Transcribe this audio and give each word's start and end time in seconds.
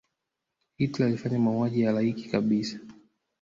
hitler 0.77 1.07
alifanya 1.07 1.39
mauaji 1.39 1.81
ya 1.81 1.87
halaiki 1.89 2.29
kabisa 2.29 2.79